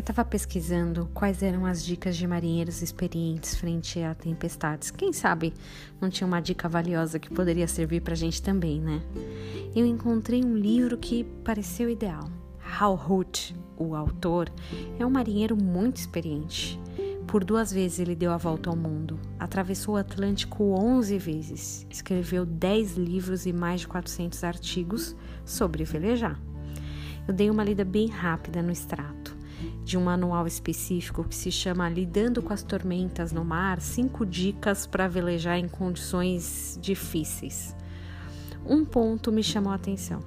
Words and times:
estava 0.00 0.24
pesquisando 0.24 1.08
quais 1.14 1.42
eram 1.42 1.64
as 1.64 1.82
dicas 1.82 2.16
de 2.16 2.26
marinheiros 2.26 2.82
experientes 2.82 3.56
frente 3.56 3.98
a 4.02 4.14
tempestades. 4.14 4.90
Quem 4.90 5.12
sabe 5.12 5.54
não 5.98 6.10
tinha 6.10 6.26
uma 6.26 6.40
dica 6.40 6.68
valiosa 6.68 7.18
que 7.18 7.30
poderia 7.30 7.66
servir 7.66 8.02
para 8.02 8.12
a 8.12 8.16
gente 8.16 8.42
também, 8.42 8.80
né? 8.80 9.00
Eu 9.74 9.86
encontrei 9.86 10.44
um 10.44 10.54
livro 10.54 10.98
que 10.98 11.24
pareceu 11.42 11.88
ideal. 11.88 12.28
Hal 12.78 12.94
Hoot, 13.08 13.56
o 13.78 13.94
autor, 13.94 14.52
é 14.98 15.06
um 15.06 15.10
marinheiro 15.10 15.56
muito 15.56 15.96
experiente. 15.96 16.78
Por 17.26 17.42
duas 17.42 17.72
vezes 17.72 17.98
ele 17.98 18.14
deu 18.14 18.32
a 18.32 18.36
volta 18.36 18.68
ao 18.68 18.76
mundo, 18.76 19.18
atravessou 19.38 19.94
o 19.94 19.98
Atlântico 19.98 20.62
11 20.78 21.18
vezes, 21.18 21.86
escreveu 21.88 22.44
10 22.44 22.96
livros 22.96 23.46
e 23.46 23.52
mais 23.52 23.80
de 23.80 23.88
400 23.88 24.44
artigos 24.44 25.16
sobre 25.44 25.84
velejar. 25.84 26.38
Eu 27.26 27.32
dei 27.32 27.48
uma 27.48 27.64
lida 27.64 27.84
bem 27.84 28.08
rápida 28.08 28.62
no 28.62 28.70
extrato 28.70 29.25
de 29.84 29.96
um 29.96 30.04
manual 30.04 30.46
específico 30.46 31.24
que 31.24 31.34
se 31.34 31.50
chama 31.50 31.88
Lidando 31.88 32.42
com 32.42 32.52
as 32.52 32.62
Tormentas 32.62 33.32
no 33.32 33.44
Mar: 33.44 33.80
Cinco 33.80 34.26
Dicas 34.26 34.86
para 34.86 35.08
Velejar 35.08 35.58
em 35.58 35.68
Condições 35.68 36.78
Difíceis. 36.80 37.74
Um 38.64 38.84
ponto 38.84 39.30
me 39.30 39.42
chamou 39.42 39.72
a 39.72 39.76
atenção. 39.76 40.20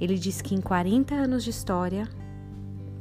Ele 0.00 0.18
diz 0.18 0.42
que 0.42 0.54
em 0.54 0.60
40 0.60 1.14
anos 1.14 1.44
de 1.44 1.50
história, 1.50 2.08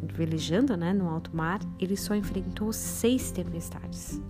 velejando 0.01 0.77
né, 0.77 0.93
no 0.93 1.09
alto 1.09 1.35
mar, 1.35 1.59
ele 1.79 1.97
só 1.97 2.15
enfrentou 2.15 2.71
seis 2.71 3.31
tempestades. 3.31 4.21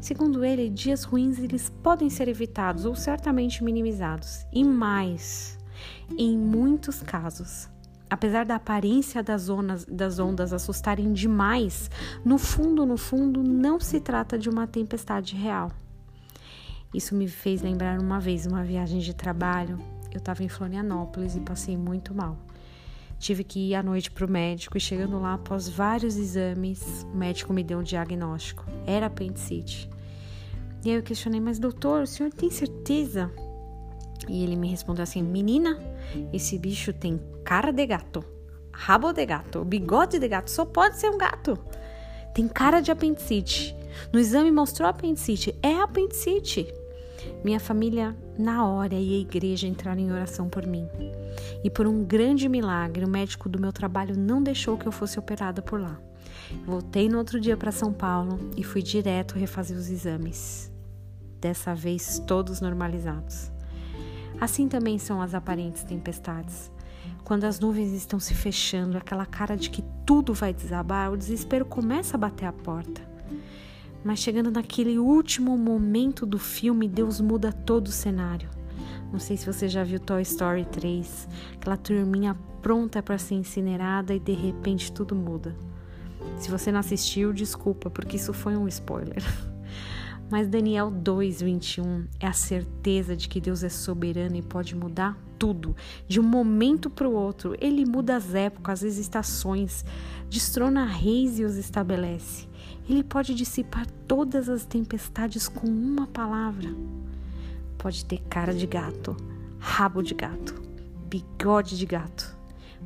Segundo 0.00 0.44
ele, 0.44 0.68
dias 0.68 1.04
ruins 1.04 1.38
eles 1.38 1.70
podem 1.82 2.10
ser 2.10 2.26
evitados 2.28 2.84
ou 2.84 2.94
certamente 2.94 3.62
minimizados. 3.62 4.44
E 4.52 4.64
mais, 4.64 5.56
em 6.18 6.36
muitos 6.36 7.00
casos, 7.02 7.68
apesar 8.12 8.44
da 8.44 8.56
aparência 8.56 9.22
das, 9.22 9.46
das 9.88 10.18
ondas 10.18 10.52
assustarem 10.52 11.14
demais, 11.14 11.90
no 12.22 12.36
fundo, 12.36 12.84
no 12.84 12.98
fundo, 12.98 13.42
não 13.42 13.80
se 13.80 14.00
trata 14.00 14.38
de 14.38 14.50
uma 14.50 14.66
tempestade 14.66 15.34
real. 15.34 15.72
Isso 16.92 17.14
me 17.14 17.26
fez 17.26 17.62
lembrar 17.62 17.98
uma 17.98 18.20
vez 18.20 18.44
uma 18.44 18.62
viagem 18.62 18.98
de 18.98 19.14
trabalho. 19.14 19.78
Eu 20.12 20.18
estava 20.18 20.44
em 20.44 20.48
Florianópolis 20.48 21.36
e 21.36 21.40
passei 21.40 21.74
muito 21.74 22.14
mal. 22.14 22.36
Tive 23.18 23.44
que 23.44 23.70
ir 23.70 23.74
à 23.74 23.82
noite 23.82 24.10
para 24.10 24.26
o 24.26 24.30
médico 24.30 24.76
e 24.76 24.80
chegando 24.80 25.18
lá, 25.18 25.32
após 25.32 25.66
vários 25.66 26.18
exames, 26.18 27.06
o 27.14 27.16
médico 27.16 27.54
me 27.54 27.64
deu 27.64 27.78
um 27.78 27.82
diagnóstico. 27.82 28.66
Era 28.86 29.06
apendicite. 29.06 29.88
E 30.84 30.90
aí 30.90 30.96
eu 30.96 31.02
questionei, 31.02 31.40
mas 31.40 31.58
doutor, 31.58 32.02
o 32.02 32.06
senhor 32.06 32.30
tem 32.30 32.50
certeza? 32.50 33.32
E 34.28 34.42
ele 34.42 34.56
me 34.56 34.68
respondeu 34.68 35.02
assim: 35.02 35.22
Menina, 35.22 35.78
esse 36.32 36.58
bicho 36.58 36.92
tem 36.92 37.20
cara 37.44 37.72
de 37.72 37.86
gato, 37.86 38.24
rabo 38.72 39.12
de 39.12 39.26
gato, 39.26 39.64
bigode 39.64 40.18
de 40.18 40.28
gato, 40.28 40.50
só 40.50 40.64
pode 40.64 40.98
ser 40.98 41.10
um 41.10 41.18
gato. 41.18 41.58
Tem 42.34 42.48
cara 42.48 42.80
de 42.80 42.90
apendicite. 42.90 43.76
No 44.12 44.18
exame 44.18 44.50
mostrou 44.50 44.88
apendicite. 44.88 45.54
É 45.62 45.74
apendicite. 45.74 46.72
Minha 47.44 47.60
família, 47.60 48.16
na 48.38 48.66
hora, 48.66 48.94
e 48.94 49.16
a 49.16 49.20
igreja 49.20 49.66
entraram 49.66 50.00
em 50.00 50.10
oração 50.10 50.48
por 50.48 50.66
mim. 50.66 50.88
E 51.62 51.70
por 51.70 51.86
um 51.86 52.04
grande 52.04 52.48
milagre, 52.48 53.04
o 53.04 53.08
médico 53.08 53.48
do 53.48 53.60
meu 53.60 53.72
trabalho 53.72 54.16
não 54.16 54.42
deixou 54.42 54.78
que 54.78 54.86
eu 54.86 54.92
fosse 54.92 55.18
operada 55.18 55.60
por 55.60 55.80
lá. 55.80 56.00
Voltei 56.64 57.08
no 57.08 57.18
outro 57.18 57.40
dia 57.40 57.56
para 57.56 57.72
São 57.72 57.92
Paulo 57.92 58.50
e 58.56 58.64
fui 58.64 58.82
direto 58.82 59.38
refazer 59.38 59.76
os 59.76 59.90
exames. 59.90 60.72
Dessa 61.40 61.74
vez, 61.74 62.20
todos 62.26 62.60
normalizados. 62.60 63.50
Assim 64.42 64.66
também 64.66 64.98
são 64.98 65.22
as 65.22 65.36
aparentes 65.36 65.84
tempestades. 65.84 66.68
Quando 67.22 67.44
as 67.44 67.60
nuvens 67.60 67.92
estão 67.92 68.18
se 68.18 68.34
fechando, 68.34 68.98
aquela 68.98 69.24
cara 69.24 69.56
de 69.56 69.70
que 69.70 69.84
tudo 70.04 70.34
vai 70.34 70.52
desabar, 70.52 71.12
o 71.12 71.16
desespero 71.16 71.64
começa 71.64 72.16
a 72.16 72.18
bater 72.18 72.46
a 72.46 72.52
porta. 72.52 73.00
Mas 74.02 74.18
chegando 74.18 74.50
naquele 74.50 74.98
último 74.98 75.56
momento 75.56 76.26
do 76.26 76.40
filme, 76.40 76.88
Deus 76.88 77.20
muda 77.20 77.52
todo 77.52 77.86
o 77.86 77.92
cenário. 77.92 78.50
Não 79.12 79.20
sei 79.20 79.36
se 79.36 79.46
você 79.46 79.68
já 79.68 79.84
viu 79.84 80.00
Toy 80.00 80.22
Story 80.22 80.64
3, 80.64 81.28
aquela 81.54 81.76
turminha 81.76 82.36
pronta 82.60 83.00
para 83.00 83.18
ser 83.18 83.36
incinerada 83.36 84.12
e 84.12 84.18
de 84.18 84.32
repente 84.32 84.90
tudo 84.90 85.14
muda. 85.14 85.54
Se 86.36 86.50
você 86.50 86.72
não 86.72 86.80
assistiu, 86.80 87.32
desculpa, 87.32 87.88
porque 87.88 88.16
isso 88.16 88.32
foi 88.32 88.56
um 88.56 88.66
spoiler. 88.66 89.22
Mas 90.30 90.48
Daniel 90.48 90.90
2:21 90.90 92.06
é 92.18 92.26
a 92.26 92.32
certeza 92.32 93.14
de 93.14 93.28
que 93.28 93.40
Deus 93.40 93.62
é 93.62 93.68
soberano 93.68 94.36
e 94.36 94.42
pode 94.42 94.74
mudar 94.74 95.18
tudo, 95.38 95.74
de 96.06 96.20
um 96.20 96.22
momento 96.22 96.88
para 96.88 97.08
o 97.08 97.12
outro. 97.12 97.56
Ele 97.60 97.84
muda 97.84 98.16
as 98.16 98.32
épocas, 98.34 98.84
as 98.84 98.96
estações, 98.96 99.84
destrona 100.30 100.84
reis 100.84 101.38
e 101.38 101.44
os 101.44 101.56
estabelece. 101.56 102.46
Ele 102.88 103.02
pode 103.02 103.34
dissipar 103.34 103.86
todas 104.06 104.48
as 104.48 104.64
tempestades 104.64 105.48
com 105.48 105.66
uma 105.66 106.06
palavra. 106.06 106.70
Pode 107.76 108.04
ter 108.04 108.22
cara 108.30 108.54
de 108.54 108.66
gato, 108.66 109.16
rabo 109.58 110.02
de 110.02 110.14
gato, 110.14 110.54
bigode 111.08 111.76
de 111.76 111.86
gato, 111.86 112.36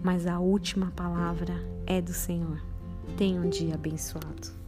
mas 0.02 0.26
a 0.26 0.38
última 0.38 0.90
palavra 0.96 1.54
é 1.86 2.00
do 2.00 2.12
Senhor. 2.12 2.62
Tenha 3.16 3.40
um 3.40 3.48
dia 3.50 3.74
abençoado. 3.74 4.65